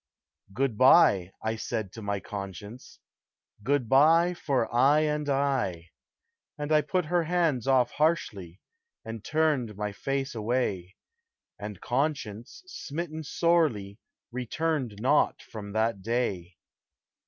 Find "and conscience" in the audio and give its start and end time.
11.59-12.63